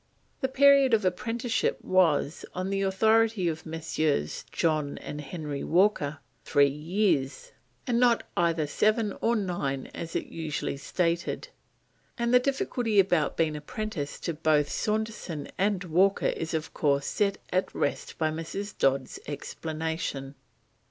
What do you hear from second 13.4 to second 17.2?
apprenticed to both Saunderson and Walker is, of course,